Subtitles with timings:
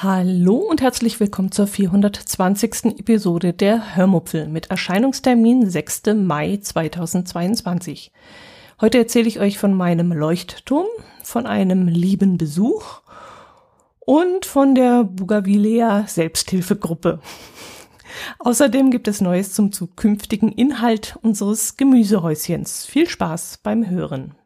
[0.00, 3.00] Hallo und herzlich willkommen zur 420.
[3.00, 6.02] Episode der Hörmupfel mit Erscheinungstermin 6.
[6.14, 8.12] Mai 2022.
[8.80, 10.86] Heute erzähle ich euch von meinem Leuchtturm,
[11.24, 13.00] von einem lieben Besuch
[13.98, 17.18] und von der Bugavilea Selbsthilfegruppe.
[18.38, 22.86] Außerdem gibt es Neues zum zukünftigen Inhalt unseres Gemüsehäuschens.
[22.86, 24.37] Viel Spaß beim Hören.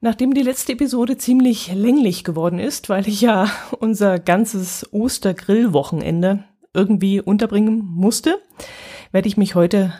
[0.00, 7.20] Nachdem die letzte Episode ziemlich länglich geworden ist, weil ich ja unser ganzes Ostergrillwochenende irgendwie
[7.20, 8.38] unterbringen musste,
[9.10, 9.94] werde ich mich heute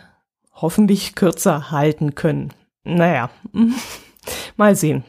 [0.53, 2.53] hoffentlich kürzer halten können.
[2.83, 3.31] Naja,
[4.55, 5.03] mal sehen.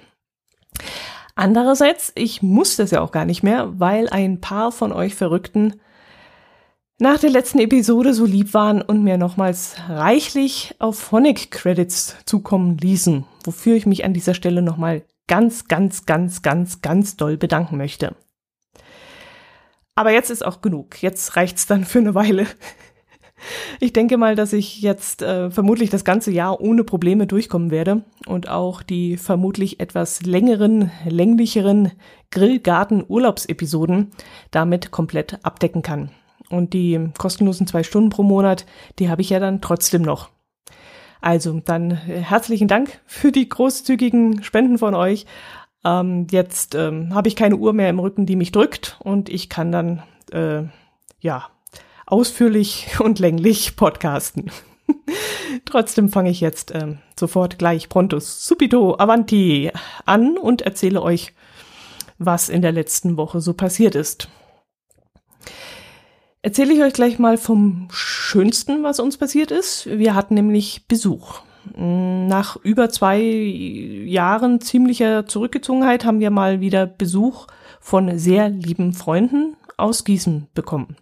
[1.35, 5.81] Andererseits, ich muss das ja auch gar nicht mehr, weil ein paar von euch Verrückten
[7.01, 12.77] nach der letzten Episode so lieb waren und mir nochmals reichlich auf Phonic Credits zukommen
[12.77, 17.77] ließen, wofür ich mich an dieser Stelle nochmal ganz, ganz, ganz, ganz, ganz doll bedanken
[17.77, 18.17] möchte.
[19.95, 21.01] Aber jetzt ist auch genug.
[21.03, 22.47] Jetzt reicht's dann für eine Weile.
[23.79, 28.03] Ich denke mal, dass ich jetzt äh, vermutlich das ganze Jahr ohne Probleme durchkommen werde
[28.27, 31.93] und auch die vermutlich etwas längeren, länglicheren
[32.33, 34.11] Grillgarten-Urlaubsepisoden
[34.51, 36.11] damit komplett abdecken kann.
[36.51, 38.67] Und die kostenlosen zwei Stunden pro Monat,
[38.99, 40.31] die habe ich ja dann trotzdem noch.
[41.21, 45.27] Also dann äh, herzlichen Dank für die großzügigen Spenden von euch.
[45.85, 49.49] Ähm, jetzt ähm, habe ich keine Uhr mehr im Rücken, die mich drückt und ich
[49.49, 50.63] kann dann äh,
[51.21, 51.49] ja
[52.07, 54.51] ausführlich und länglich podcasten.
[55.65, 59.71] Trotzdem fange ich jetzt äh, sofort gleich prontus subito avanti
[60.07, 61.35] an und erzähle euch,
[62.19, 64.29] was in der letzten Woche so passiert ist
[66.49, 69.85] erzähle ich euch gleich mal vom Schönsten, was uns passiert ist.
[69.85, 71.43] Wir hatten nämlich Besuch.
[71.77, 77.49] Nach über zwei Jahren ziemlicher Zurückgezogenheit haben wir mal wieder Besuch
[77.81, 80.97] von sehr lieben Freunden aus Gießen bekommen.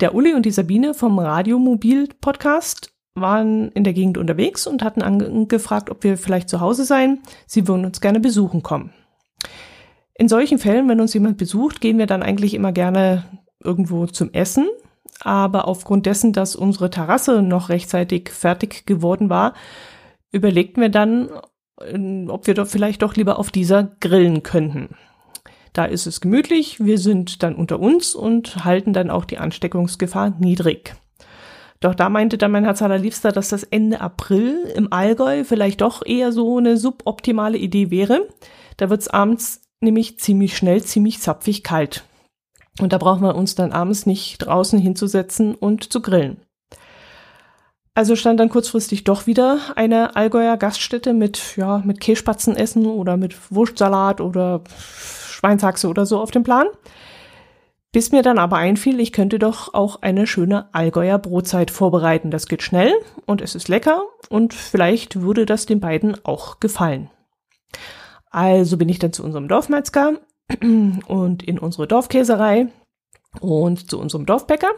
[0.00, 5.88] Der Uli und die Sabine vom Radiomobil-Podcast waren in der Gegend unterwegs und hatten angefragt,
[5.88, 7.22] ob wir vielleicht zu Hause seien.
[7.46, 8.92] Sie würden uns gerne besuchen kommen.
[10.12, 13.24] In solchen Fällen, wenn uns jemand besucht, gehen wir dann eigentlich immer gerne
[13.64, 14.68] irgendwo zum Essen.
[15.20, 19.54] Aber aufgrund dessen, dass unsere Terrasse noch rechtzeitig fertig geworden war,
[20.32, 21.28] überlegten wir dann,
[21.80, 24.96] äh, ob wir doch vielleicht doch lieber auf dieser grillen könnten.
[25.72, 30.34] Da ist es gemütlich, wir sind dann unter uns und halten dann auch die Ansteckungsgefahr
[30.38, 30.94] niedrig.
[31.80, 36.04] Doch da meinte dann mein Herz allerliebster, dass das Ende April im Allgäu vielleicht doch
[36.04, 38.28] eher so eine suboptimale Idee wäre.
[38.76, 42.04] Da wird's abends nämlich ziemlich schnell, ziemlich zapfig kalt.
[42.80, 46.38] Und da brauchen wir uns dann abends nicht draußen hinzusetzen und zu grillen.
[47.94, 53.52] Also stand dann kurzfristig doch wieder eine Allgäuer Gaststätte mit, ja, mit Käsespatzenessen oder mit
[53.52, 56.66] Wurstsalat oder Schweinshaxe oder so auf dem Plan.
[57.92, 62.30] Bis mir dann aber einfiel, ich könnte doch auch eine schöne Allgäuer Brotzeit vorbereiten.
[62.30, 62.94] Das geht schnell
[63.26, 67.10] und es ist lecker und vielleicht würde das den beiden auch gefallen.
[68.30, 70.14] Also bin ich dann zu unserem Dorfmetzger
[70.60, 72.68] und in unsere Dorfkäserei
[73.40, 74.70] und zu unserem Dorfbäcker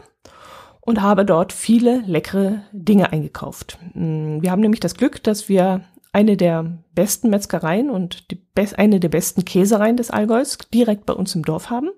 [0.81, 3.77] und habe dort viele leckere Dinge eingekauft.
[3.93, 5.81] Mm, wir haben nämlich das Glück, dass wir
[6.13, 8.25] eine der besten Metzgereien und
[8.77, 11.89] eine der besten Käsereien des Allgäus direkt bei uns im Dorf haben.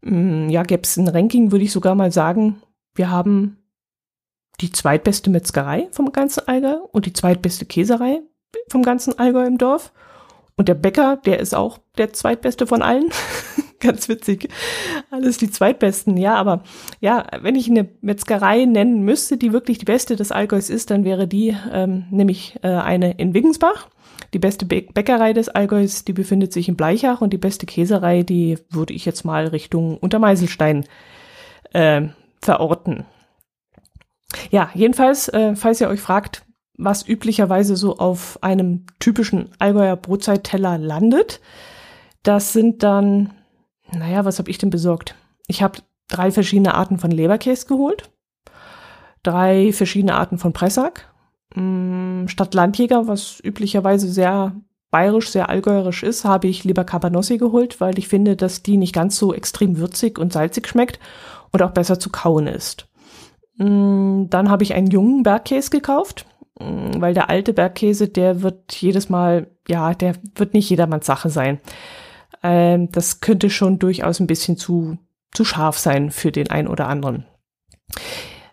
[0.00, 2.62] Mm, ja, gäbe es ein Ranking, würde ich sogar mal sagen,
[2.94, 3.58] wir haben
[4.60, 8.20] die zweitbeste Metzgerei vom ganzen Allgäu und die zweitbeste Käserei
[8.68, 9.92] vom ganzen Allgäu im Dorf.
[10.56, 13.10] Und der Bäcker, der ist auch der zweitbeste von allen.
[13.80, 14.48] Ganz witzig.
[15.10, 16.18] Alles die zweitbesten.
[16.18, 16.62] Ja, aber
[17.00, 21.04] ja, wenn ich eine Metzgerei nennen müsste, die wirklich die beste des Allgäus ist, dann
[21.04, 23.88] wäre die ähm, nämlich äh, eine in Wiggensbach.
[24.34, 28.58] Die beste Bäckerei des Allgäus, die befindet sich in Bleichach und die beste Käserei, die
[28.68, 30.84] würde ich jetzt mal Richtung Untermeiselstein
[31.72, 32.02] äh,
[32.40, 33.06] verorten.
[34.50, 36.44] Ja, jedenfalls, äh, falls ihr euch fragt,
[36.80, 41.40] was üblicherweise so auf einem typischen Allgäuer Brotzeitteller landet.
[42.22, 43.32] Das sind dann,
[43.92, 45.14] naja, was habe ich denn besorgt?
[45.46, 45.78] Ich habe
[46.08, 48.10] drei verschiedene Arten von Leberkäse geholt,
[49.22, 51.12] drei verschiedene Arten von Pressack,
[51.54, 54.54] mm, statt Landjäger, was üblicherweise sehr
[54.90, 58.94] bayerisch, sehr allgäuerisch ist, habe ich lieber Cabanossi geholt, weil ich finde, dass die nicht
[58.94, 60.98] ganz so extrem würzig und salzig schmeckt
[61.52, 62.88] und auch besser zu kauen ist.
[63.56, 66.26] Mm, dann habe ich einen jungen Bergkäse gekauft,
[66.60, 71.60] weil der alte Bergkäse, der wird jedes Mal, ja, der wird nicht jedermanns Sache sein.
[72.42, 74.98] Ähm, das könnte schon durchaus ein bisschen zu,
[75.32, 77.26] zu scharf sein für den einen oder anderen.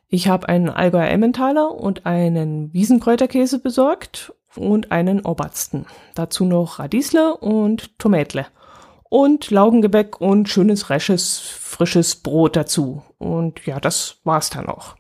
[0.10, 5.86] Ich habe einen Allgäuer Emmentaler und einen Wiesenkräuterkäse besorgt und einen Obersten.
[6.16, 8.48] Dazu noch Radiesle und Tomätle.
[9.10, 13.04] Und Laugengebäck und schönes, frisches, frisches Brot dazu.
[13.18, 14.96] Und ja, das war's dann auch.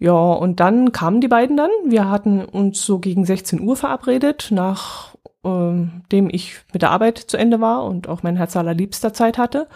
[0.00, 1.70] Ja, und dann kamen die beiden dann.
[1.84, 7.36] Wir hatten uns so gegen 16 Uhr verabredet, nachdem äh, ich mit der Arbeit zu
[7.36, 9.68] Ende war und auch mein Herz allerliebster Zeit hatte.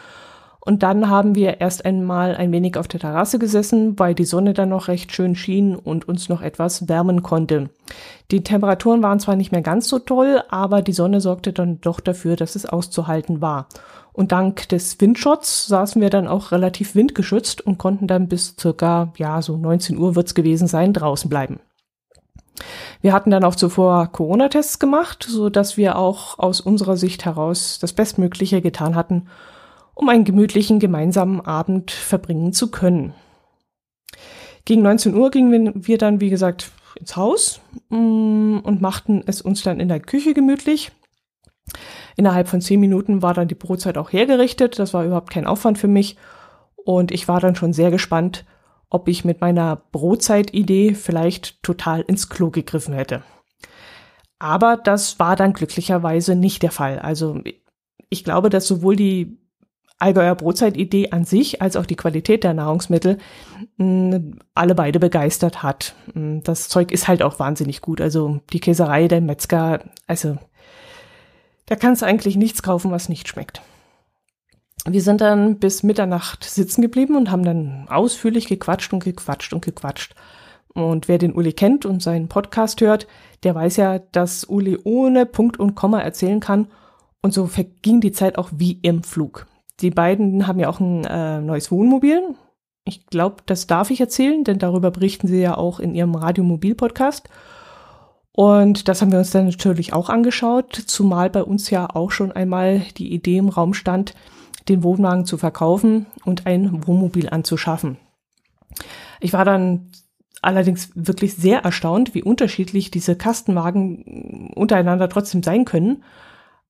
[0.60, 4.54] Und dann haben wir erst einmal ein wenig auf der Terrasse gesessen, weil die Sonne
[4.54, 7.68] dann noch recht schön schien und uns noch etwas wärmen konnte.
[8.30, 12.00] Die Temperaturen waren zwar nicht mehr ganz so toll, aber die Sonne sorgte dann doch
[12.00, 13.68] dafür, dass es auszuhalten war.
[14.14, 19.12] Und dank des Windschutz saßen wir dann auch relativ windgeschützt und konnten dann bis circa,
[19.16, 21.58] ja, so 19 Uhr wird's gewesen sein, draußen bleiben.
[23.00, 27.80] Wir hatten dann auch zuvor Corona-Tests gemacht, so dass wir auch aus unserer Sicht heraus
[27.80, 29.26] das Bestmögliche getan hatten,
[29.94, 33.14] um einen gemütlichen gemeinsamen Abend verbringen zu können.
[34.64, 39.62] Gegen 19 Uhr gingen wir dann, wie gesagt, ins Haus mm, und machten es uns
[39.62, 40.92] dann in der Küche gemütlich.
[42.16, 44.78] Innerhalb von zehn Minuten war dann die Brotzeit auch hergerichtet.
[44.78, 46.16] Das war überhaupt kein Aufwand für mich.
[46.76, 48.44] Und ich war dann schon sehr gespannt,
[48.90, 53.22] ob ich mit meiner Brotzeitidee vielleicht total ins Klo gegriffen hätte.
[54.38, 56.98] Aber das war dann glücklicherweise nicht der Fall.
[56.98, 57.40] Also
[58.10, 59.38] ich glaube, dass sowohl die
[59.98, 63.18] Allgäuer Brotzeitidee an sich als auch die Qualität der Nahrungsmittel
[63.76, 65.94] mh, mm, alle beide begeistert hat.
[66.12, 68.00] Mm, das Zeug ist halt auch wahnsinnig gut.
[68.00, 70.36] Also die Käserei, der Metzger, also
[71.66, 73.62] da kannst du eigentlich nichts kaufen, was nicht schmeckt.
[74.86, 79.64] Wir sind dann bis Mitternacht sitzen geblieben und haben dann ausführlich gequatscht und gequatscht und
[79.64, 80.14] gequatscht.
[80.74, 83.06] Und wer den Uli kennt und seinen Podcast hört,
[83.44, 86.66] der weiß ja, dass Uli ohne Punkt und Komma erzählen kann.
[87.22, 89.46] Und so verging die Zeit auch wie im Flug.
[89.80, 92.20] Die beiden haben ja auch ein äh, neues Wohnmobil.
[92.84, 97.30] Ich glaube, das darf ich erzählen, denn darüber berichten sie ja auch in ihrem Radiomobil-Podcast.
[98.36, 102.32] Und das haben wir uns dann natürlich auch angeschaut, zumal bei uns ja auch schon
[102.32, 104.14] einmal die Idee im Raum stand,
[104.68, 107.96] den Wohnwagen zu verkaufen und ein Wohnmobil anzuschaffen.
[109.20, 109.92] Ich war dann
[110.42, 116.02] allerdings wirklich sehr erstaunt, wie unterschiedlich diese Kastenwagen untereinander trotzdem sein können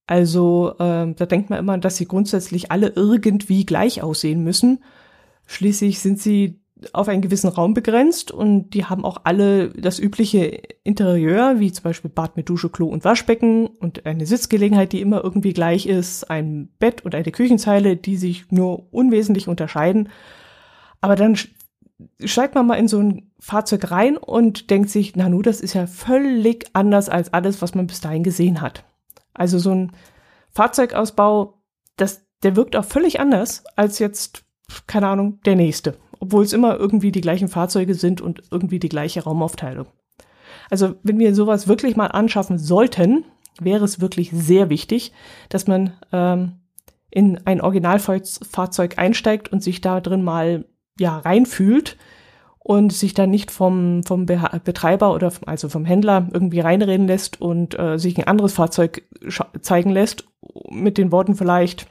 [0.07, 4.85] also äh, da denkt man immer, dass sie grundsätzlich alle irgendwie gleich aussehen müssen.
[5.47, 6.61] Schließlich sind sie
[6.93, 11.85] auf einen gewissen Raum begrenzt und die haben auch alle das übliche Interieur, wie zum
[11.85, 16.31] Beispiel Bad mit Dusche, Klo und Waschbecken und eine Sitzgelegenheit, die immer irgendwie gleich ist,
[16.31, 20.09] ein Bett und eine Küchenzeile, die sich nur unwesentlich unterscheiden.
[21.01, 21.37] Aber dann
[22.25, 25.75] steigt man mal in so ein Fahrzeug rein und denkt sich, na nu, das ist
[25.75, 28.85] ja völlig anders als alles, was man bis dahin gesehen hat.
[29.33, 29.93] Also so ein
[30.51, 31.61] Fahrzeugausbau,
[31.97, 34.45] das, der wirkt auch völlig anders als jetzt,
[34.87, 35.99] keine Ahnung, der nächste.
[36.25, 39.87] Obwohl es immer irgendwie die gleichen Fahrzeuge sind und irgendwie die gleiche Raumaufteilung.
[40.71, 43.25] Also wenn wir sowas wirklich mal anschaffen sollten,
[43.61, 45.13] wäre es wirklich sehr wichtig,
[45.51, 46.61] dass man ähm,
[47.11, 50.65] in ein Originalfahrzeug einsteigt und sich da drin mal
[50.99, 51.99] ja reinfühlt
[52.59, 57.39] und sich dann nicht vom, vom Betreiber oder vom, also vom Händler irgendwie reinreden lässt
[57.39, 59.03] und äh, sich ein anderes Fahrzeug
[59.61, 60.25] zeigen lässt,
[60.71, 61.87] mit den Worten vielleicht,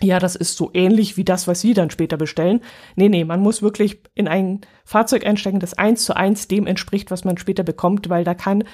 [0.00, 2.60] ja, das ist so ähnlich wie das, was Sie dann später bestellen.
[2.96, 7.10] Nee, nee, man muss wirklich in ein Fahrzeug einsteigen, das eins zu eins dem entspricht,
[7.10, 8.64] was man später bekommt, weil da kann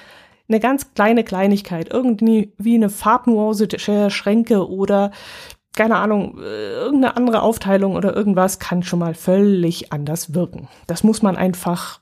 [0.49, 5.12] eine ganz kleine Kleinigkeit, irgendwie wie eine Farbnuance der Schränke oder
[5.77, 10.69] keine Ahnung, äh, irgendeine andere Aufteilung oder irgendwas kann schon mal völlig anders wirken.
[10.89, 12.00] Das muss man einfach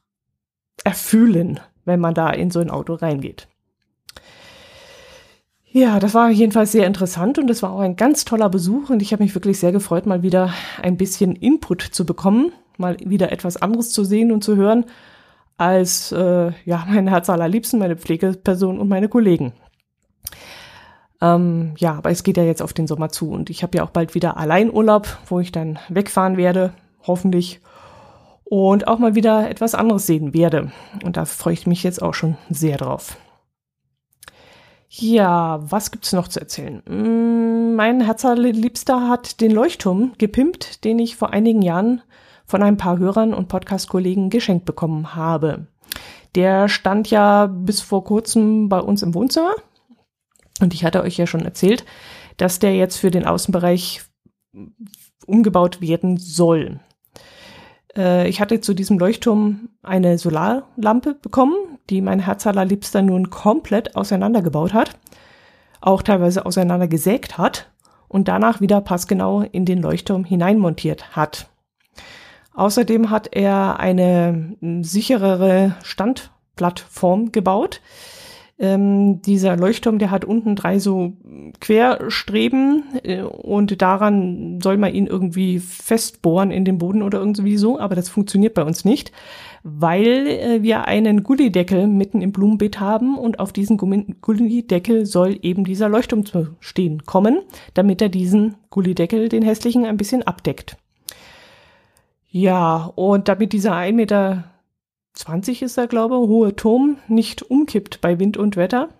[0.84, 3.48] erfühlen, wenn man da in so ein Auto reingeht.
[5.70, 9.02] Ja, das war jedenfalls sehr interessant und es war auch ein ganz toller Besuch und
[9.02, 13.32] ich habe mich wirklich sehr gefreut, mal wieder ein bisschen Input zu bekommen, mal wieder
[13.32, 14.86] etwas anderes zu sehen und zu hören
[15.58, 19.52] als äh, ja mein Herz allerliebsten, meine Pflegeperson und meine Kollegen.
[21.20, 23.84] Ähm, ja, aber es geht ja jetzt auf den Sommer zu und ich habe ja
[23.84, 26.72] auch bald wieder Alleinurlaub, wo ich dann wegfahren werde,
[27.06, 27.60] hoffentlich.
[28.44, 30.72] Und auch mal wieder etwas anderes sehen werde.
[31.04, 33.18] Und da freue ich mich jetzt auch schon sehr drauf.
[34.90, 36.82] Ja, was gibt's noch zu erzählen?
[36.86, 42.02] Mm, mein Herzerliebster hat den Leuchtturm gepimpt, den ich vor einigen Jahren
[42.46, 45.66] von ein paar Hörern und Podcast-Kollegen geschenkt bekommen habe.
[46.34, 49.54] Der stand ja bis vor kurzem bei uns im Wohnzimmer
[50.60, 51.84] und ich hatte euch ja schon erzählt,
[52.38, 54.02] dass der jetzt für den Außenbereich
[55.26, 56.80] umgebaut werden soll.
[57.96, 61.54] Äh, ich hatte zu diesem Leuchtturm eine Solarlampe bekommen,
[61.90, 64.98] die mein Herz allerliebster nun komplett auseinandergebaut hat,
[65.80, 67.70] auch teilweise auseinandergesägt hat
[68.08, 71.48] und danach wieder passgenau in den Leuchtturm hineinmontiert hat.
[72.54, 77.80] Außerdem hat er eine sicherere Standplattform gebaut,
[78.60, 81.12] ähm, dieser Leuchtturm, der hat unten drei so
[81.60, 87.78] Querstreben äh, und daran soll man ihn irgendwie festbohren in den Boden oder irgendwie so,
[87.78, 89.12] aber das funktioniert bei uns nicht,
[89.62, 95.64] weil äh, wir einen Gullideckel mitten im Blumenbeet haben und auf diesen Gullideckel soll eben
[95.64, 97.40] dieser Leuchtturm zu stehen kommen,
[97.74, 100.76] damit er diesen Gullideckel, den hässlichen, ein bisschen abdeckt.
[102.30, 104.44] Ja, und damit dieser 1 Meter
[105.14, 108.90] 20 ist er, glaube ich, hohe Turm nicht umkippt bei Wind und Wetter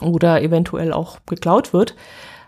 [0.00, 1.96] oder eventuell auch geklaut wird,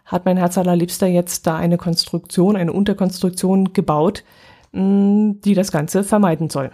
[0.05, 4.25] hat mein Herz allerliebster jetzt da eine Konstruktion, eine Unterkonstruktion gebaut,
[4.73, 6.71] die das Ganze vermeiden soll.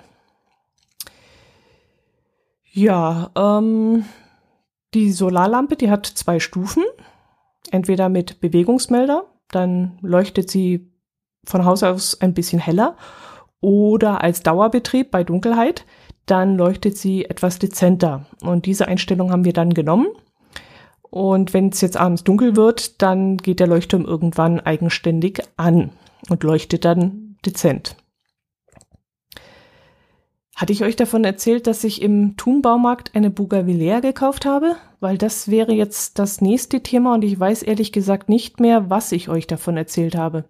[2.76, 4.04] Ja, ähm,
[4.94, 6.84] die Solarlampe, die hat zwei Stufen.
[7.70, 10.92] Entweder mit Bewegungsmelder, dann leuchtet sie
[11.44, 12.96] von Haus aus ein bisschen heller,
[13.60, 15.84] oder als Dauerbetrieb bei Dunkelheit
[16.26, 18.26] dann leuchtet sie etwas dezenter.
[18.42, 20.08] Und diese Einstellung haben wir dann genommen.
[21.02, 25.90] Und wenn es jetzt abends dunkel wird, dann geht der Leuchtturm irgendwann eigenständig an
[26.28, 27.96] und leuchtet dann dezent.
[30.56, 34.76] Hatte ich euch davon erzählt, dass ich im Thun-Baumarkt eine Bougainvillea gekauft habe?
[35.00, 39.12] Weil das wäre jetzt das nächste Thema und ich weiß ehrlich gesagt nicht mehr, was
[39.12, 40.44] ich euch davon erzählt habe.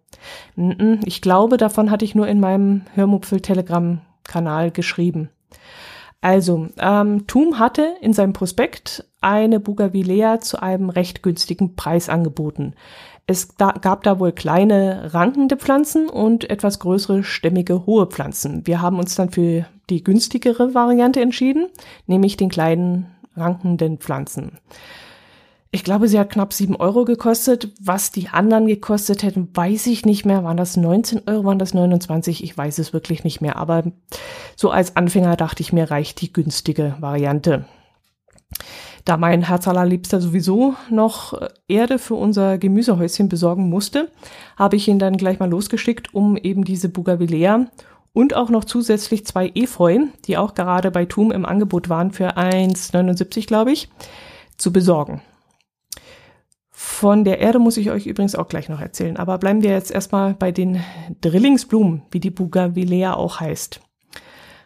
[1.04, 5.28] Ich glaube, davon hatte ich nur in meinem Hörmupfel-Telegram-Kanal geschrieben.
[6.20, 12.75] Also, ähm, Thum hatte in seinem Prospekt eine Bougainvillea zu einem recht günstigen Preis angeboten.
[13.28, 18.66] Es da, gab da wohl kleine rankende Pflanzen und etwas größere stämmige hohe Pflanzen.
[18.66, 21.66] Wir haben uns dann für die günstigere Variante entschieden,
[22.06, 24.59] nämlich den kleinen rankenden Pflanzen.
[25.73, 27.75] Ich glaube, sie hat knapp sieben Euro gekostet.
[27.80, 30.45] Was die anderen gekostet hätten, weiß ich nicht mehr.
[30.45, 32.45] Waren das 19 Euro, waren das 29?
[32.45, 33.56] Ich weiß es wirklich nicht mehr.
[33.56, 33.83] Aber
[34.54, 37.66] so als Anfänger dachte ich mir, reicht die günstige Variante.
[39.06, 44.10] Da mein Herz allerliebster sowieso noch Erde für unser Gemüsehäuschen besorgen musste,
[44.56, 47.66] habe ich ihn dann gleich mal losgeschickt, um eben diese Bougainvillea
[48.12, 52.36] und auch noch zusätzlich zwei Efeu, die auch gerade bei Tum im Angebot waren für
[52.36, 53.88] 1,79 glaube ich,
[54.56, 55.22] zu besorgen.
[56.72, 59.18] Von der Erde muss ich euch übrigens auch gleich noch erzählen.
[59.18, 60.82] Aber bleiben wir jetzt erstmal bei den
[61.20, 63.80] Drillingsblumen, wie die Bougainvillea auch heißt.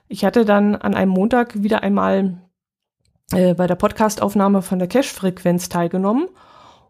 [0.08, 2.40] Ich hatte dann an einem Montag wieder einmal
[3.32, 6.28] äh, bei der Podcastaufnahme von der Cash-Frequenz teilgenommen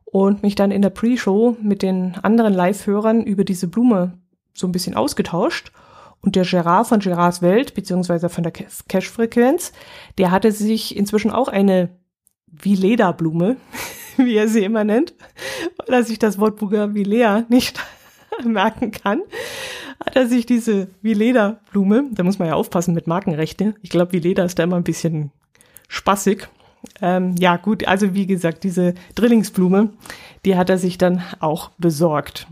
[0.04, 4.18] und mich dann in der Pre-Show mit den anderen Live-Hörern über diese Blume
[4.54, 5.72] so ein bisschen ausgetauscht.
[6.22, 9.72] Und der Gerard von Gerards Welt, beziehungsweise von der Cash-Frequenz,
[10.18, 11.88] der hatte sich inzwischen auch eine
[12.46, 13.56] Vileda-Blume
[14.16, 15.14] wie er sie immer nennt,
[15.78, 17.80] weil er sich das Wort Bougainvillea nicht
[18.44, 19.22] merken kann,
[20.04, 24.44] hat er sich diese Vileda-Blume, da muss man ja aufpassen mit Markenrechte, ich glaube, Vileda
[24.44, 25.32] ist da immer ein bisschen
[25.90, 26.48] spaßig.
[27.02, 29.90] Ähm, ja, gut, also wie gesagt, diese Drillingsblume,
[30.46, 32.46] die hat er sich dann auch besorgt.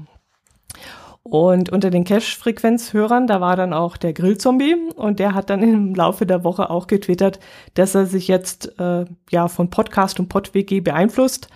[1.23, 5.95] Und unter den Cash-Frequenz-Hörern, da war dann auch der Grillzombie und der hat dann im
[5.95, 7.39] Laufe der Woche auch getwittert,
[7.75, 11.49] dass er sich jetzt äh, ja von Podcast und PodWG beeinflusst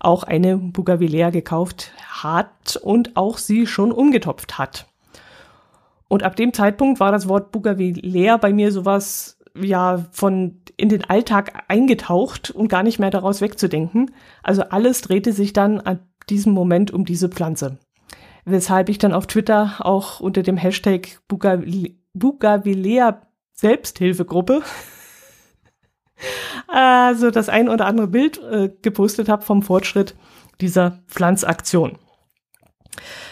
[0.00, 4.86] auch eine Bougainvillea gekauft hat und auch sie schon umgetopft hat.
[6.08, 11.04] Und ab dem Zeitpunkt war das Wort Bougainvillea bei mir sowas ja von in den
[11.04, 14.10] Alltag eingetaucht und gar nicht mehr daraus wegzudenken.
[14.42, 17.78] Also alles drehte sich dann an diesem Moment um diese Pflanze
[18.44, 21.20] weshalb ich dann auf Twitter auch unter dem Hashtag
[22.14, 23.22] Bugavillea
[23.52, 24.62] Selbsthilfegruppe
[26.68, 30.14] also das ein oder andere Bild äh, gepostet habe vom Fortschritt
[30.60, 31.98] dieser Pflanzaktion.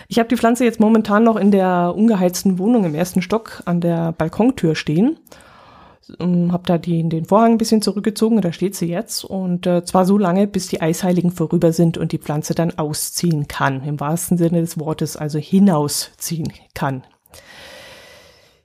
[0.09, 3.81] Ich habe die Pflanze jetzt momentan noch in der ungeheizten Wohnung im ersten Stock an
[3.81, 5.19] der Balkontür stehen
[6.21, 9.25] ähm, habe da die, den Vorhang ein bisschen zurückgezogen, da steht sie jetzt.
[9.25, 13.49] Und äh, zwar so lange, bis die Eisheiligen vorüber sind und die Pflanze dann ausziehen
[13.49, 13.83] kann.
[13.85, 17.03] Im wahrsten Sinne des Wortes, also hinausziehen kann.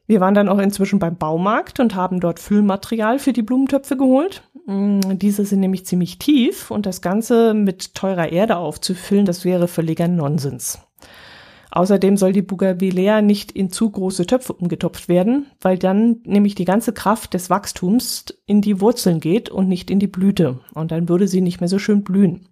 [0.05, 4.43] Wir waren dann auch inzwischen beim Baumarkt und haben dort Füllmaterial für die Blumentöpfe geholt.
[4.65, 9.67] Mm, diese sind nämlich ziemlich tief und das Ganze mit teurer Erde aufzufüllen, das wäre
[9.67, 10.79] völliger Nonsens.
[11.75, 16.65] Außerdem soll die Bougainvillea nicht in zu große Töpfe umgetopft werden, weil dann nämlich die
[16.65, 20.59] ganze Kraft des Wachstums in die Wurzeln geht und nicht in die Blüte.
[20.75, 22.47] Und dann würde sie nicht mehr so schön blühen.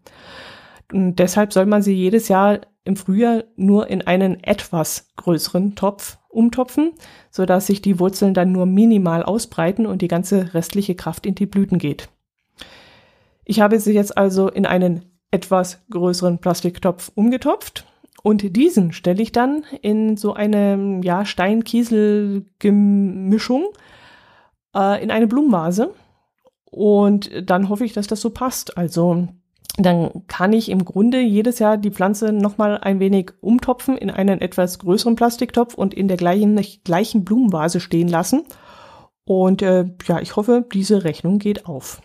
[0.92, 6.18] Und deshalb soll man sie jedes Jahr im Frühjahr nur in einen etwas größeren Topf
[6.28, 6.94] umtopfen,
[7.30, 11.36] so dass sich die Wurzeln dann nur minimal ausbreiten und die ganze restliche Kraft in
[11.36, 12.10] die Blüten geht.
[13.46, 17.86] Ich habe sie jetzt also in einen etwas größeren Plastiktopf umgetopft
[18.24, 23.66] und diesen stelle ich dann in so eine ja, Stein-Kiesel-Gemischung
[24.76, 25.94] äh, in eine Blumenvase.
[26.66, 28.78] Und dann hoffe ich, dass das so passt.
[28.78, 29.28] Also
[29.78, 34.42] dann kann ich im Grunde jedes Jahr die Pflanze nochmal ein wenig umtopfen in einen
[34.42, 38.44] etwas größeren Plastiktopf und in der gleichen, gleichen Blumenvase stehen lassen.
[39.26, 42.02] Und äh, ja, ich hoffe, diese Rechnung geht auf.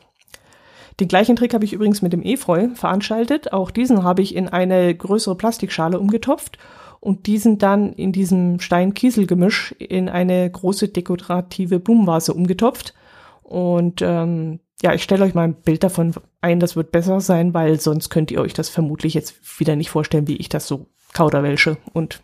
[0.98, 3.52] Den gleichen Trick habe ich übrigens mit dem Efeu veranstaltet.
[3.52, 6.58] Auch diesen habe ich in eine größere Plastikschale umgetopft
[7.00, 12.94] und diesen dann in diesem Stein-Kiesel-Gemisch in eine große dekorative Blumenvase umgetopft.
[13.42, 17.52] Und ähm, ja, ich stelle euch mal ein Bild davon ein, das wird besser sein,
[17.54, 20.86] weil sonst könnt ihr euch das vermutlich jetzt wieder nicht vorstellen, wie ich das so
[21.12, 22.22] kauderwelsche und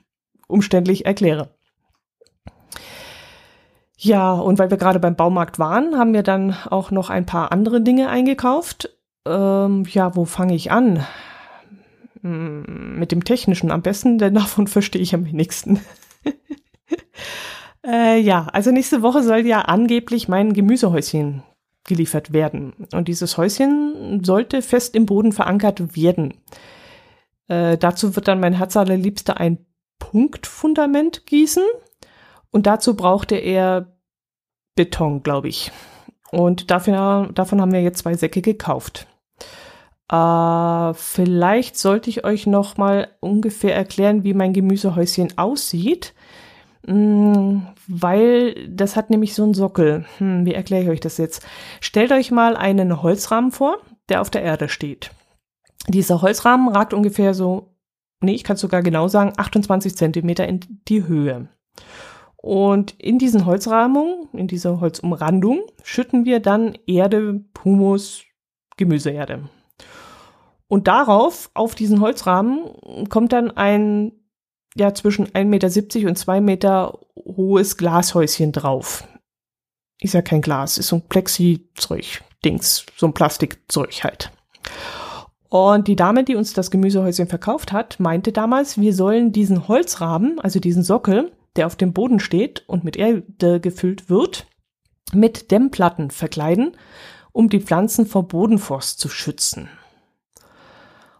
[0.48, 1.54] umständlich erkläre.
[4.04, 7.52] Ja, und weil wir gerade beim Baumarkt waren, haben wir dann auch noch ein paar
[7.52, 8.90] andere Dinge eingekauft.
[9.24, 11.06] Ähm, ja, wo fange ich an?
[12.22, 15.80] Hm, mit dem Technischen am besten, denn davon verstehe ich am wenigsten.
[17.86, 21.44] äh, ja, also nächste Woche soll ja angeblich mein Gemüsehäuschen
[21.84, 22.72] geliefert werden.
[22.92, 26.34] Und dieses Häuschen sollte fest im Boden verankert werden.
[27.46, 29.64] Äh, dazu wird dann mein Herz allerliebster ein
[30.00, 31.62] Punktfundament gießen.
[32.50, 33.91] Und dazu brauchte er
[34.74, 35.70] Beton, glaube ich.
[36.30, 39.06] Und dafür, davon haben wir jetzt zwei Säcke gekauft.
[40.10, 46.14] Äh, vielleicht sollte ich euch noch mal ungefähr erklären, wie mein Gemüsehäuschen aussieht.
[46.86, 50.04] Hm, weil das hat nämlich so einen Sockel.
[50.18, 51.46] Hm, wie erkläre ich euch das jetzt?
[51.80, 55.10] Stellt euch mal einen Holzrahmen vor, der auf der Erde steht.
[55.88, 57.74] Dieser Holzrahmen ragt ungefähr so,
[58.20, 61.48] nee, ich kann es sogar genau sagen, 28 Zentimeter in die Höhe.
[62.42, 68.24] Und in diesen Holzrahmungen, in dieser Holzumrandung, schütten wir dann Erde, Humus,
[68.76, 69.48] Gemüseerde.
[70.66, 74.10] Und darauf, auf diesen Holzrahmen, kommt dann ein,
[74.74, 79.06] ja, zwischen 1,70 Meter und 2 Meter hohes Glashäuschen drauf.
[80.00, 84.32] Ist ja kein Glas, ist so ein Plexi-Zeug, Dings, so ein Plastikzeug halt.
[85.48, 90.40] Und die Dame, die uns das Gemüsehäuschen verkauft hat, meinte damals, wir sollen diesen Holzrahmen,
[90.40, 94.46] also diesen Sockel, der auf dem Boden steht und mit Erde gefüllt wird,
[95.12, 96.76] mit Dämmplatten verkleiden,
[97.32, 99.68] um die Pflanzen vor Bodenforst zu schützen.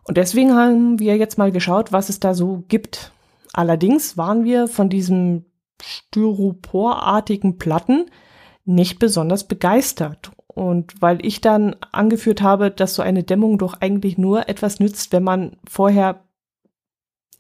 [0.04, 3.12] Und deswegen haben wir jetzt mal geschaut, was es da so gibt.
[3.52, 5.44] Allerdings waren wir von diesem
[5.80, 8.06] styroporartigen Platten
[8.64, 10.32] nicht besonders begeistert.
[10.46, 15.12] Und weil ich dann angeführt habe, dass so eine Dämmung doch eigentlich nur etwas nützt,
[15.12, 16.24] wenn man vorher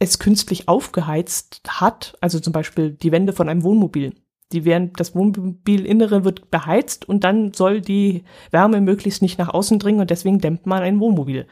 [0.02, 4.14] es künstlich aufgeheizt hat, also zum Beispiel die Wände von einem Wohnmobil.
[4.50, 9.78] Die werden, das Wohnmobilinnere wird beheizt und dann soll die Wärme möglichst nicht nach außen
[9.78, 11.46] dringen und deswegen dämmt man ein Wohnmobil.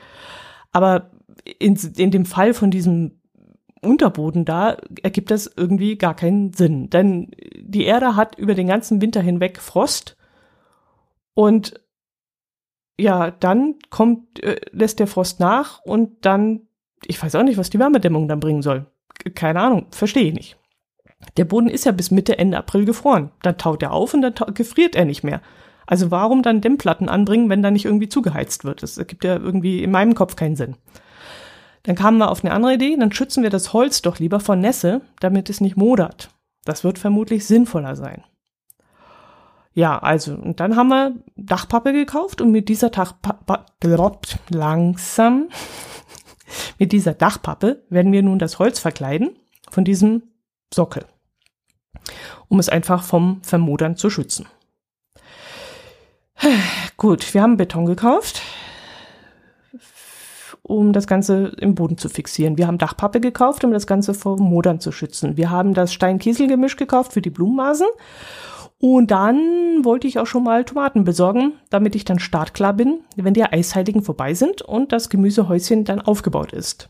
[0.73, 1.13] Aber
[1.61, 3.21] in, in dem Fall von diesem
[3.83, 6.91] Unterboden da ergibt das irgendwie gar keinen Sinn.
[6.91, 10.17] Denn die Erde hat über den ganzen Winter hinweg Frost
[11.35, 11.81] und
[12.99, 16.67] ja, dann kommt, äh, lässt der Frost nach und dann
[17.07, 18.87] ich weiß auch nicht, was die Wärmedämmung dann bringen soll.
[19.35, 20.57] Keine Ahnung, verstehe ich nicht.
[21.37, 23.31] Der Boden ist ja bis Mitte, Ende April gefroren.
[23.43, 25.43] Dann taut er auf und dann gefriert er nicht mehr.
[25.87, 28.83] Also warum dann Dämmplatten anbringen, wenn da nicht irgendwie zugeheizt wird?
[28.83, 30.77] Das ergibt ja irgendwie in meinem Kopf keinen Sinn.
[31.83, 34.57] Dann kamen wir auf eine andere Idee, dann schützen wir das Holz doch lieber vor
[34.57, 36.31] Nässe, damit es nicht modert.
[36.65, 38.23] Das wird vermutlich sinnvoller sein.
[39.73, 43.65] Ja, also, und dann haben wir Dachpappe gekauft und mit dieser Dachpappe,
[44.51, 45.49] langsam,
[46.79, 49.37] mit dieser Dachpappe werden wir nun das Holz verkleiden
[49.71, 50.23] von diesem
[50.73, 51.05] Sockel,
[52.49, 54.47] um es einfach vom Vermodern zu schützen.
[56.97, 58.43] Gut, wir haben Beton gekauft,
[60.63, 62.57] um das Ganze im Boden zu fixieren.
[62.57, 65.37] Wir haben Dachpappe gekauft, um das Ganze vor Modern zu schützen.
[65.37, 67.89] Wir haben das Stein-Kiesel-Gemisch gekauft für die Blumenmasen
[68.81, 73.35] und dann wollte ich auch schon mal Tomaten besorgen, damit ich dann startklar bin, wenn
[73.35, 76.89] die Eisheiligen vorbei sind und das Gemüsehäuschen dann aufgebaut ist.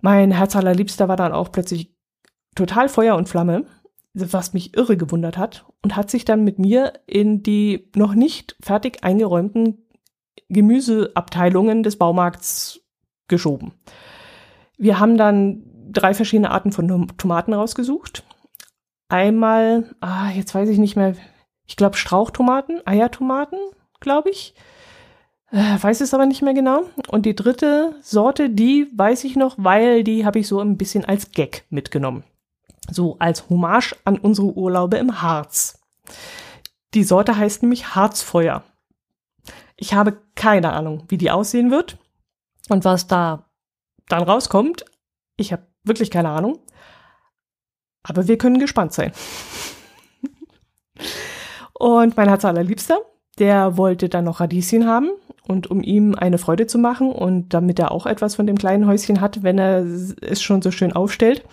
[0.00, 1.94] Mein Herz allerliebster war dann auch plötzlich
[2.54, 3.66] total Feuer und Flamme,
[4.14, 8.56] was mich irre gewundert hat und hat sich dann mit mir in die noch nicht
[8.62, 9.86] fertig eingeräumten
[10.48, 12.80] Gemüseabteilungen des Baumarkts
[13.28, 13.74] geschoben.
[14.78, 18.24] Wir haben dann drei verschiedene Arten von Tomaten rausgesucht
[19.08, 21.14] einmal, ah, jetzt weiß ich nicht mehr,
[21.66, 23.58] ich glaube Strauchtomaten, Eiertomaten,
[24.00, 24.54] glaube ich.
[25.50, 26.82] Äh, weiß es aber nicht mehr genau.
[27.08, 31.04] Und die dritte Sorte, die weiß ich noch, weil die habe ich so ein bisschen
[31.04, 32.24] als Gag mitgenommen.
[32.90, 35.80] So als Hommage an unsere Urlaube im Harz.
[36.94, 38.62] Die Sorte heißt nämlich Harzfeuer.
[39.76, 41.98] Ich habe keine Ahnung, wie die aussehen wird
[42.68, 43.50] und was da
[44.08, 44.84] dann rauskommt.
[45.36, 46.58] Ich habe wirklich keine Ahnung.
[48.06, 49.12] Aber wir können gespannt sein.
[51.74, 52.98] und mein Herz allerliebster,
[53.38, 55.10] der wollte dann noch Radieschen haben.
[55.48, 58.88] Und um ihm eine Freude zu machen und damit er auch etwas von dem kleinen
[58.88, 61.44] Häuschen hat, wenn er es schon so schön aufstellt,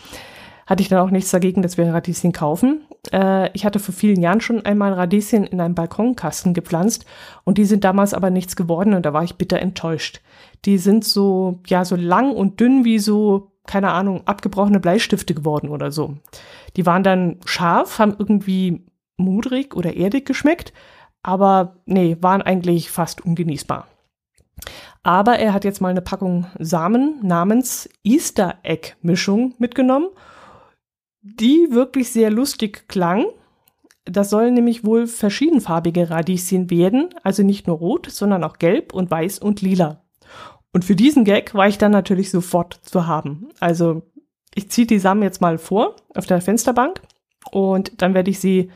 [0.65, 2.85] hatte ich dann auch nichts dagegen, dass wir Radieschen kaufen.
[3.11, 7.05] Äh, ich hatte vor vielen Jahren schon einmal Radieschen in einem Balkonkasten gepflanzt
[7.43, 10.21] und die sind damals aber nichts geworden und da war ich bitter enttäuscht.
[10.65, 15.69] Die sind so, ja, so lang und dünn wie so, keine Ahnung, abgebrochene Bleistifte geworden
[15.69, 16.17] oder so.
[16.75, 18.85] Die waren dann scharf, haben irgendwie
[19.17, 20.73] mudrig oder erdig geschmeckt,
[21.21, 23.87] aber nee, waren eigentlich fast ungenießbar.
[25.03, 30.09] Aber er hat jetzt mal eine Packung Samen namens Easter Egg Mischung mitgenommen
[31.23, 33.25] die wirklich sehr lustig klang.
[34.05, 39.09] Das sollen nämlich wohl verschiedenfarbige Radieschen werden, also nicht nur rot, sondern auch gelb und
[39.09, 40.02] weiß und lila.
[40.73, 43.49] Und für diesen Gag war ich dann natürlich sofort zu haben.
[43.59, 44.01] Also
[44.55, 47.01] ich ziehe die Samen jetzt mal vor auf der Fensterbank
[47.51, 48.71] und dann werde ich sie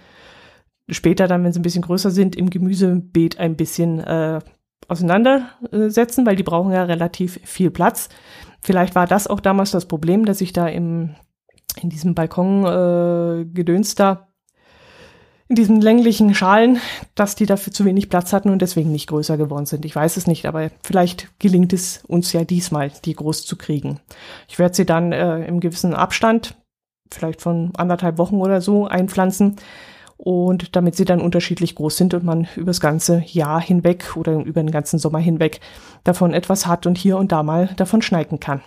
[0.89, 4.39] später dann, wenn sie ein bisschen größer sind, im Gemüsebeet ein bisschen äh,
[4.87, 8.09] auseinandersetzen, weil die brauchen ja relativ viel Platz.
[8.61, 11.15] Vielleicht war das auch damals das Problem, dass ich da im
[11.81, 13.45] in diesem Balkon äh,
[15.49, 16.79] in diesen länglichen Schalen,
[17.15, 19.85] dass die dafür zu wenig Platz hatten und deswegen nicht größer geworden sind.
[19.85, 23.99] Ich weiß es nicht, aber vielleicht gelingt es uns ja diesmal, die groß zu kriegen.
[24.49, 26.55] Ich werde sie dann äh, im gewissen Abstand,
[27.11, 29.55] vielleicht von anderthalb Wochen oder so, einpflanzen
[30.17, 34.33] und damit sie dann unterschiedlich groß sind und man über das ganze Jahr hinweg oder
[34.33, 35.61] über den ganzen Sommer hinweg
[36.03, 38.61] davon etwas hat und hier und da mal davon schneiden kann.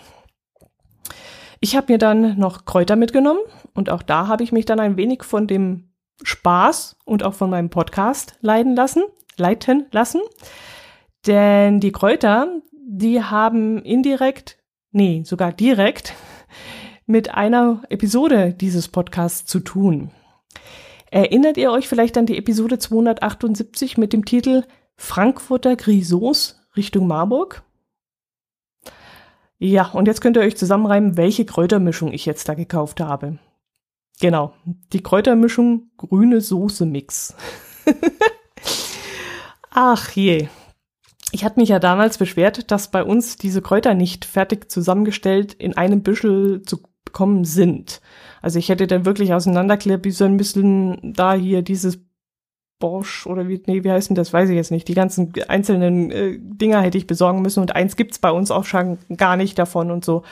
[1.60, 3.40] Ich habe mir dann noch Kräuter mitgenommen
[3.74, 5.89] und auch da habe ich mich dann ein wenig von dem
[6.22, 9.02] Spaß und auch von meinem Podcast leiden lassen,
[9.36, 10.20] leiten lassen.
[11.26, 14.58] Denn die Kräuter, die haben indirekt,
[14.90, 16.14] nee, sogar direkt
[17.06, 20.10] mit einer Episode dieses Podcasts zu tun.
[21.10, 24.62] Erinnert ihr euch vielleicht an die Episode 278 mit dem Titel
[24.96, 27.62] Frankfurter Grisos Richtung Marburg?
[29.58, 33.38] Ja, und jetzt könnt ihr euch zusammenreimen, welche Kräutermischung ich jetzt da gekauft habe.
[34.20, 34.52] Genau,
[34.92, 37.34] die Kräutermischung grüne Soße Mix.
[39.70, 40.48] Ach je.
[41.32, 45.76] Ich hatte mich ja damals beschwert, dass bei uns diese Kräuter nicht fertig zusammengestellt in
[45.76, 48.00] einem Büschel zu bekommen sind.
[48.42, 52.00] Also ich hätte dann wirklich auseinanderklären müssen, da hier dieses
[52.78, 54.32] Bosch oder wie, nee, wie heißt denn das?
[54.32, 54.88] Weiß ich jetzt nicht.
[54.88, 58.64] Die ganzen einzelnen äh, Dinger hätte ich besorgen müssen und eins gibt's bei uns auch
[58.64, 60.22] schon gar nicht davon und so.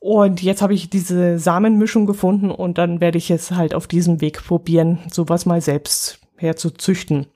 [0.00, 4.22] Und jetzt habe ich diese Samenmischung gefunden und dann werde ich es halt auf diesem
[4.22, 7.26] Weg probieren, sowas mal selbst herzuzüchten.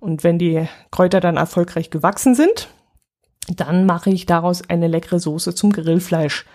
[0.00, 2.68] Und wenn die Kräuter dann erfolgreich gewachsen sind,
[3.54, 6.46] dann mache ich daraus eine leckere Soße zum Grillfleisch,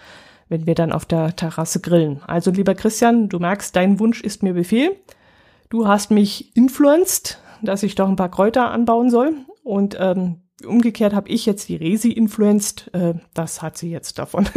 [0.50, 2.22] wenn wir dann auf der Terrasse grillen.
[2.26, 4.96] Also lieber Christian, du merkst, dein Wunsch ist mir Befehl.
[5.70, 9.36] Du hast mich influenced, dass ich doch ein paar Kräuter anbauen soll.
[9.64, 12.94] Und ähm, umgekehrt habe ich jetzt die Resi influenced.
[12.94, 14.48] Äh, das hat sie jetzt davon.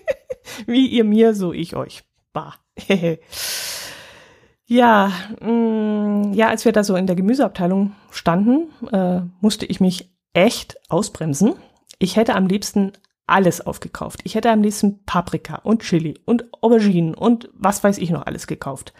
[0.66, 2.02] Wie ihr mir, so ich euch.
[2.32, 2.54] Bah.
[4.66, 9.80] ja, mh, mm, ja, als wir da so in der Gemüseabteilung standen, äh, musste ich
[9.80, 11.54] mich echt ausbremsen.
[11.98, 12.92] Ich hätte am liebsten
[13.26, 14.20] alles aufgekauft.
[14.24, 18.46] Ich hätte am liebsten Paprika und Chili und Auberginen und was weiß ich noch alles
[18.46, 18.92] gekauft.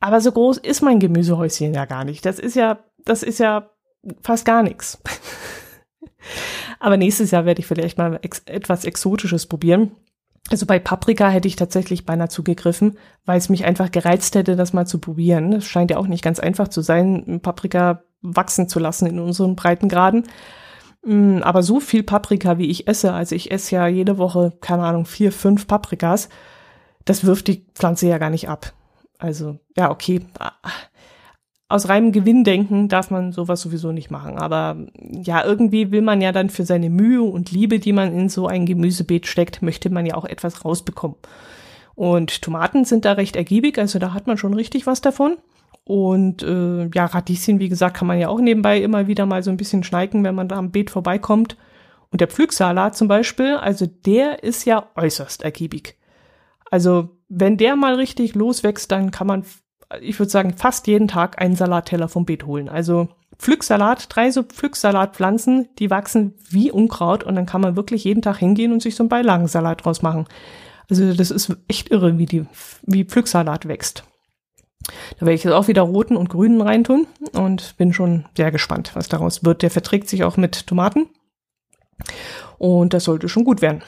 [0.00, 2.24] Aber so groß ist mein Gemüsehäuschen ja gar nicht.
[2.24, 3.70] Das ist ja, das ist ja
[4.22, 4.98] fast gar nichts.
[6.80, 9.92] Aber nächstes Jahr werde ich vielleicht mal ex etwas Exotisches probieren.
[10.50, 14.72] Also bei Paprika hätte ich tatsächlich beinahe zugegriffen, weil es mich einfach gereizt hätte, das
[14.72, 15.52] mal zu probieren.
[15.52, 19.56] Es scheint ja auch nicht ganz einfach zu sein, Paprika wachsen zu lassen in unseren
[19.56, 20.24] Breitengraden.
[21.04, 24.84] Mm, aber so viel Paprika, wie ich esse, also ich esse ja jede Woche, keine
[24.84, 26.28] Ahnung, vier, fünf Paprikas,
[27.04, 28.72] das wirft die Pflanze ja gar nicht ab.
[29.18, 30.26] Also, ja, okay.
[31.70, 34.38] Aus reinem Gewinndenken darf man sowas sowieso nicht machen.
[34.38, 38.28] Aber ja, irgendwie will man ja dann für seine Mühe und Liebe, die man in
[38.28, 41.16] so ein Gemüsebeet steckt, möchte man ja auch etwas rausbekommen.
[41.94, 45.36] Und Tomaten sind da recht ergiebig, also da hat man schon richtig was davon.
[45.84, 49.50] Und äh, ja, Radieschen, wie gesagt, kann man ja auch nebenbei immer wieder mal so
[49.50, 51.56] ein bisschen schneiden, wenn man da am Beet vorbeikommt.
[52.10, 55.96] Und der Pflücksalat zum Beispiel, also der ist ja äußerst ergiebig.
[56.70, 59.44] Also wenn der mal richtig loswächst, dann kann man,
[60.00, 62.68] ich würde sagen, fast jeden Tag einen Salatteller vom Beet holen.
[62.68, 68.22] Also Pflücksalat, drei so Pflücksalatpflanzen, die wachsen wie Unkraut und dann kann man wirklich jeden
[68.22, 70.26] Tag hingehen und sich so einen Beilagensalat draus machen.
[70.90, 72.46] Also das ist echt irre, wie die,
[72.82, 74.04] wie Pflücksalat wächst.
[75.18, 78.92] Da werde ich jetzt auch wieder roten und grünen reintun und bin schon sehr gespannt,
[78.94, 79.62] was daraus wird.
[79.62, 81.06] Der verträgt sich auch mit Tomaten
[82.58, 83.82] und das sollte schon gut werden.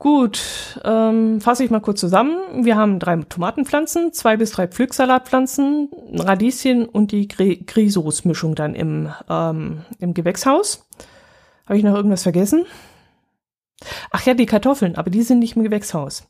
[0.00, 2.64] Gut, ähm, fasse ich mal kurz zusammen.
[2.64, 9.84] Wir haben drei Tomatenpflanzen, zwei bis drei Pflücksalatpflanzen, Radieschen und die Grisos-Mischung dann im, ähm,
[9.98, 10.86] im Gewächshaus.
[11.66, 12.64] Habe ich noch irgendwas vergessen?
[14.12, 16.28] Ach ja, die Kartoffeln, aber die sind nicht im Gewächshaus.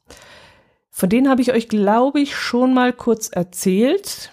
[0.91, 4.33] Von denen habe ich euch, glaube ich, schon mal kurz erzählt.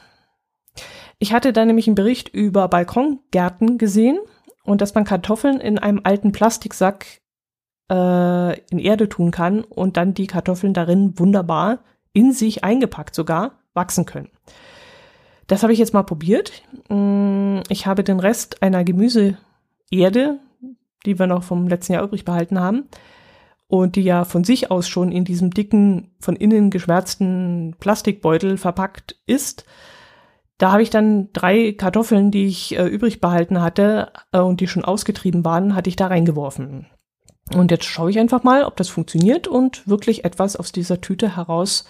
[1.19, 4.17] Ich hatte da nämlich einen Bericht über Balkongärten gesehen
[4.63, 7.05] und dass man Kartoffeln in einem alten Plastiksack
[7.89, 11.79] äh, in Erde tun kann und dann die Kartoffeln darin wunderbar
[12.13, 14.29] in sich eingepackt sogar wachsen können.
[15.47, 16.63] Das habe ich jetzt mal probiert.
[16.89, 20.39] Mm, ich habe den Rest einer Gemüseerde,
[21.05, 22.85] die wir noch vom letzten Jahr übrig behalten haben,
[23.67, 29.17] und die ja von sich aus schon in diesem dicken, von innen geschwärzten Plastikbeutel verpackt
[29.25, 29.65] ist.
[30.57, 34.67] Da habe ich dann drei Kartoffeln, die ich äh, übrig behalten hatte äh, und die
[34.67, 36.87] schon ausgetrieben waren, hatte ich da reingeworfen.
[37.53, 41.35] Und jetzt schaue ich einfach mal, ob das funktioniert und wirklich etwas aus dieser Tüte
[41.35, 41.85] heraus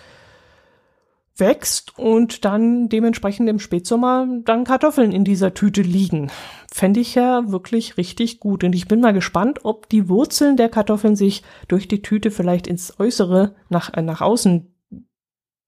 [1.37, 6.31] wächst und dann dementsprechend im Spätsommer dann Kartoffeln in dieser Tüte liegen.
[6.71, 8.63] Fände ich ja wirklich richtig gut.
[8.63, 12.67] Und ich bin mal gespannt, ob die Wurzeln der Kartoffeln sich durch die Tüte vielleicht
[12.67, 14.71] ins Äußere nach, äh, nach außen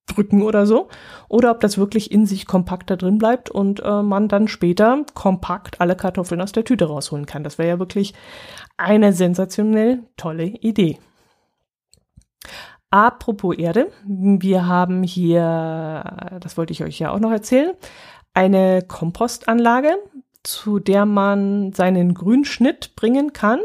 [0.07, 0.87] drücken oder so.
[1.27, 5.03] Oder ob das wirklich in sich kompakt da drin bleibt und äh, man dann später
[5.13, 7.43] kompakt alle Kartoffeln aus der Tüte rausholen kann.
[7.43, 8.13] Das wäre ja wirklich
[8.77, 10.99] eine sensationell tolle Idee.
[12.89, 17.73] Apropos Erde, wir haben hier, das wollte ich euch ja auch noch erzählen,
[18.33, 19.97] eine Kompostanlage,
[20.43, 23.59] zu der man seinen Grünschnitt bringen kann.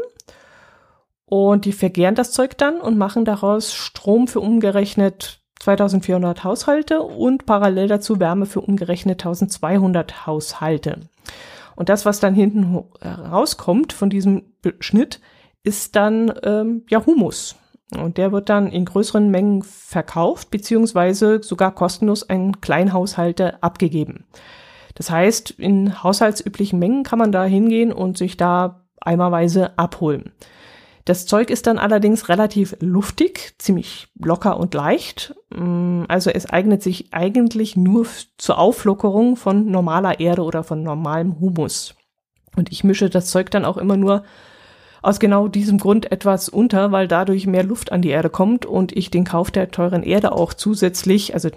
[1.25, 7.45] Und die vergären das Zeug dann und machen daraus Strom für umgerechnet 2400 Haushalte und
[7.45, 10.99] parallel dazu Wärme für umgerechnet 1200 Haushalte.
[11.75, 14.43] Und das, was dann hinten rauskommt von diesem
[14.79, 15.19] Schnitt,
[15.63, 17.55] ist dann ähm, ja Humus.
[17.97, 24.25] Und der wird dann in größeren Mengen verkauft, beziehungsweise sogar kostenlos an Kleinhaushalte abgegeben.
[24.95, 30.31] Das heißt, in haushaltsüblichen Mengen kann man da hingehen und sich da eimerweise abholen.
[31.05, 35.35] Das Zeug ist dann allerdings relativ luftig, ziemlich locker und leicht.
[35.49, 38.05] Mm, also es eignet sich eigentlich nur
[38.37, 41.95] zur Auflockerung von normaler Erde oder von normalem Humus.
[42.55, 44.23] Und ich mische das Zeug dann auch immer nur
[45.01, 48.93] aus genau diesem Grund etwas unter, weil dadurch mehr Luft an die Erde kommt und
[48.93, 51.49] ich den Kauf der teuren Erde auch zusätzlich, also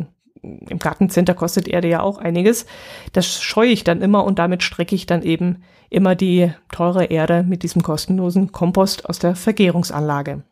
[0.69, 2.67] im Gartencenter kostet Erde ja auch einiges.
[3.13, 7.43] Das scheue ich dann immer und damit strecke ich dann eben immer die teure Erde
[7.43, 10.43] mit diesem kostenlosen Kompost aus der Vergärungsanlage.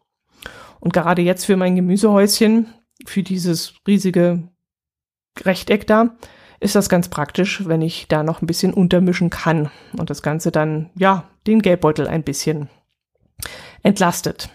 [0.81, 2.67] Und gerade jetzt für mein Gemüsehäuschen,
[3.07, 4.49] für dieses riesige
[5.43, 6.17] Rechteck da,
[6.61, 10.51] ist das ganz praktisch, wenn ich da noch ein bisschen untermischen kann und das Ganze
[10.51, 12.69] dann, ja, den Gelbbeutel ein bisschen
[13.83, 14.49] entlastet.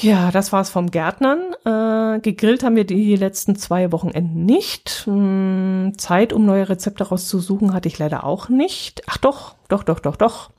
[0.00, 1.54] Ja, das war's vom Gärtnern.
[1.64, 5.02] Äh, gegrillt haben wir die letzten zwei Wochenenden nicht.
[5.06, 9.02] Hm, Zeit, um neue Rezepte rauszusuchen, hatte ich leider auch nicht.
[9.08, 10.50] Ach doch, doch, doch, doch, doch.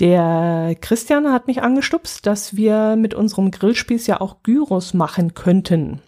[0.00, 6.02] Der Christian hat mich angestupst, dass wir mit unserem Grillspieß ja auch Gyros machen könnten.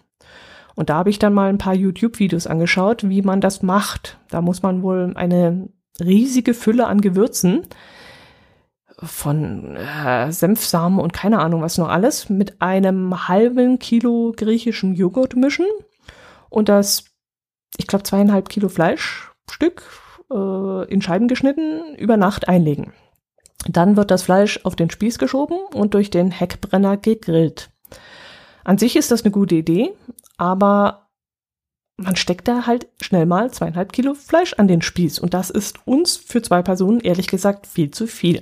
[0.74, 4.18] Und da habe ich dann mal ein paar YouTube-Videos angeschaut, wie man das macht.
[4.30, 5.68] Da muss man wohl eine
[6.00, 7.68] riesige Fülle an Gewürzen
[9.02, 15.36] von äh, Senfsamen und keine Ahnung was noch alles mit einem halben Kilo griechischem Joghurt
[15.36, 15.66] mischen
[16.50, 17.04] und das,
[17.76, 19.82] ich glaube, zweieinhalb Kilo Fleischstück
[20.32, 22.92] äh, in Scheiben geschnitten über Nacht einlegen.
[23.68, 27.70] Dann wird das Fleisch auf den Spieß geschoben und durch den Heckbrenner gegrillt.
[28.64, 29.92] An sich ist das eine gute Idee,
[30.36, 31.08] aber
[31.96, 35.86] man steckt da halt schnell mal zweieinhalb Kilo Fleisch an den Spieß und das ist
[35.86, 38.40] uns für zwei Personen ehrlich gesagt viel zu viel.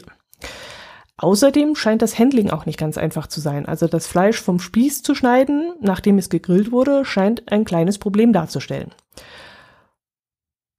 [1.18, 3.64] Außerdem scheint das Handling auch nicht ganz einfach zu sein.
[3.66, 8.32] Also das Fleisch vom Spieß zu schneiden, nachdem es gegrillt wurde, scheint ein kleines Problem
[8.34, 8.92] darzustellen.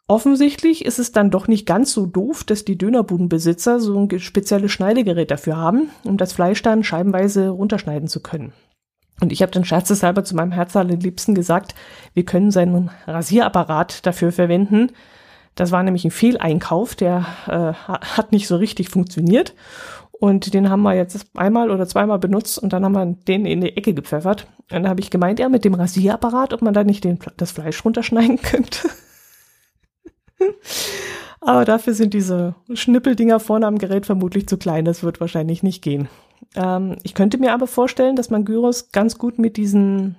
[0.10, 4.72] Offensichtlich ist es dann doch nicht ganz so doof, dass die Dönerbudenbesitzer so ein spezielles
[4.72, 8.54] Schneidegerät dafür haben, um das Fleisch dann scheibenweise runterschneiden zu können.
[9.20, 11.74] Und ich habe dann scherzeshalber zu meinem Herz Liebsten gesagt,
[12.13, 14.91] wir können seinen Rasierapparat dafür verwenden,
[15.58, 19.54] das war nämlich ein Fehleinkauf, der äh, hat nicht so richtig funktioniert.
[20.12, 23.62] Und den haben wir jetzt einmal oder zweimal benutzt und dann haben wir den in
[23.62, 24.48] die Ecke gepfeffert.
[24.72, 27.52] Und da habe ich gemeint, ja, mit dem Rasierapparat, ob man da nicht den, das
[27.52, 28.89] Fleisch runterschneiden könnte.
[31.41, 34.86] Aber dafür sind diese Schnippeldinger vorne am Gerät vermutlich zu klein.
[34.86, 36.10] Das wird wahrscheinlich nicht gehen.
[36.56, 40.17] Ähm, ich könnte mir aber vorstellen, dass man Gyros ganz gut mit diesen,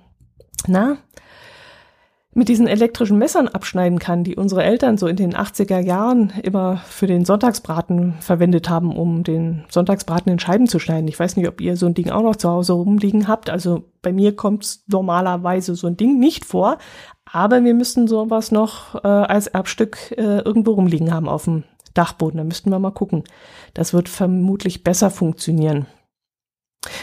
[0.67, 0.97] na,
[2.39, 6.77] mit diesen elektrischen Messern abschneiden kann, die unsere Eltern so in den 80er Jahren immer
[6.77, 11.09] für den Sonntagsbraten verwendet haben, um den Sonntagsbraten in Scheiben zu schneiden.
[11.09, 13.49] Ich weiß nicht, ob ihr so ein Ding auch noch zu Hause rumliegen habt.
[13.49, 16.77] Also bei mir kommt normalerweise so ein Ding nicht vor,
[17.29, 22.37] aber wir müssten sowas noch äh, als Erbstück äh, irgendwo rumliegen haben auf dem Dachboden.
[22.37, 23.25] Da müssten wir mal gucken.
[23.73, 25.87] Das wird vermutlich besser funktionieren.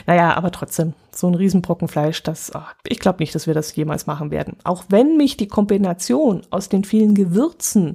[0.07, 3.75] Naja, aber trotzdem, so ein Riesenbrocken Fleisch, das, oh, ich glaube nicht, dass wir das
[3.77, 4.57] jemals machen werden.
[4.65, 7.95] Auch wenn mich die Kombination aus den vielen Gewürzen,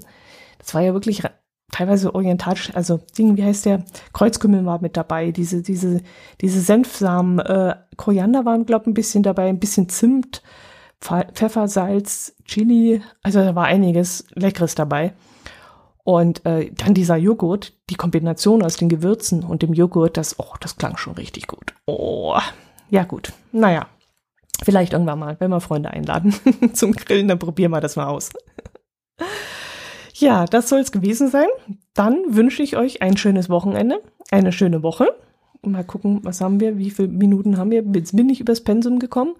[0.60, 1.24] das war ja wirklich
[1.72, 3.84] teilweise orientalisch, also Ding, wie heißt der?
[4.14, 6.02] Kreuzkümmel war mit dabei, diese, diese,
[6.42, 10.44] diese Senfsamen, äh, Koriander waren, glaube ich, ein bisschen dabei, ein bisschen Zimt,
[11.00, 15.14] Pfeffer, Salz, Chili, also da war einiges Leckeres dabei.
[16.04, 20.54] Und äh, dann dieser Joghurt, die Kombination aus den Gewürzen und dem Joghurt, das, oh,
[20.60, 21.74] das klang schon richtig gut.
[21.86, 22.38] Oh,
[22.90, 23.34] ja gut.
[23.52, 23.88] Naja,
[24.64, 26.34] vielleicht irgendwann mal, wenn wir Freunde einladen
[26.74, 28.30] zum Grillen, dann probieren wir das mal aus.
[30.14, 31.48] ja, das soll es gewesen sein.
[31.94, 35.16] Dann wünsche ich euch ein schönes Wochenende, eine schöne Woche.
[35.64, 37.84] Mal gucken, was haben wir, wie viele Minuten haben wir?
[37.94, 39.36] Jetzt bin ich übers Pensum gekommen.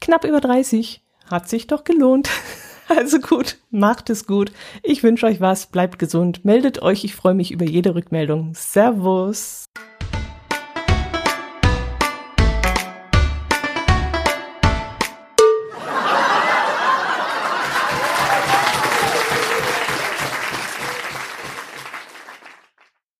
[0.00, 1.04] Knapp über 30.
[1.28, 2.30] Hat sich doch gelohnt.
[2.96, 4.50] Also gut, macht es gut.
[4.82, 8.52] Ich wünsche euch was, bleibt gesund, meldet euch, ich freue mich über jede Rückmeldung.
[8.54, 9.66] Servus.